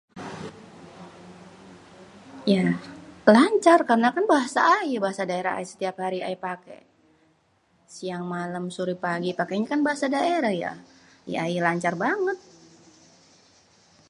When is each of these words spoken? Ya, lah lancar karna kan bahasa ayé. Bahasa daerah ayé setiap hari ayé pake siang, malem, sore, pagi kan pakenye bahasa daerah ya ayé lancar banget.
Ya, 2.53 2.65
lah 3.31 3.35
lancar 3.43 3.79
karna 3.89 4.09
kan 4.15 4.25
bahasa 4.33 4.59
ayé. 4.77 4.97
Bahasa 5.05 5.23
daerah 5.31 5.51
ayé 5.57 5.67
setiap 5.73 5.95
hari 6.03 6.19
ayé 6.27 6.37
pake 6.47 6.77
siang, 7.93 8.23
malem, 8.33 8.65
sore, 8.75 8.93
pagi 9.05 9.29
kan 9.33 9.37
pakenye 9.39 9.77
bahasa 9.87 10.05
daerah 10.15 10.51
ya 10.63 10.71
ayé 11.45 11.59
lancar 11.67 11.93
banget. 12.03 12.37